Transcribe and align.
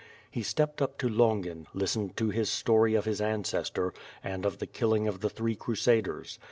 He 0.31 0.41
stepped 0.41 0.81
up 0.81 0.97
to 0.97 1.07
Longin, 1.07 1.67
list 1.75 1.95
ened 1.95 2.15
to 2.15 2.31
his 2.31 2.49
story 2.49 2.95
of 2.95 3.05
his 3.05 3.21
ancestor, 3.21 3.93
and 4.23 4.47
of 4.47 4.57
the 4.57 4.65
killing 4.65 5.07
of 5.07 5.19
the 5.19 5.29
three 5.29 5.53
crusaders. 5.55 6.39